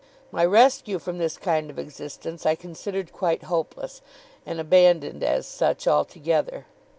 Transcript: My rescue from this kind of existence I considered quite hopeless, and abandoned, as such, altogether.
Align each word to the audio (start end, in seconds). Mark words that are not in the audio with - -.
My 0.31 0.43
rescue 0.43 0.97
from 0.97 1.19
this 1.19 1.37
kind 1.37 1.69
of 1.69 1.77
existence 1.77 2.43
I 2.43 2.55
considered 2.55 3.13
quite 3.13 3.43
hopeless, 3.43 4.01
and 4.47 4.59
abandoned, 4.59 5.21
as 5.23 5.45
such, 5.45 5.87
altogether. 5.87 6.65